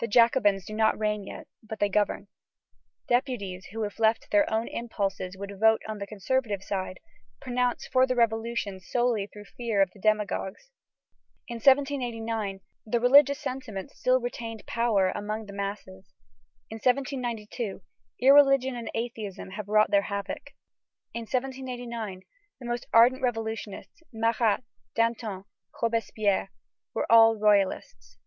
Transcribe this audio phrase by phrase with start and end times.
[0.00, 2.26] The Jacobins do not reign yet, but they govern.
[3.06, 6.98] Deputies who, if left to their own impulses, would vote on the conservative side,
[7.40, 10.72] pronounce for the Revolution solely through fear of the demagogues.
[11.46, 16.12] In 1789, the religious sentiment still retained power among the masses.
[16.68, 17.80] In 1792,
[18.18, 20.50] irreligion and atheism have wrought their havoc.
[21.14, 22.22] In 1789,
[22.58, 24.64] the most ardent revolutionists, Marat,
[24.96, 25.44] Danton,
[25.80, 26.50] Robespierre,
[26.92, 28.18] were all royalists.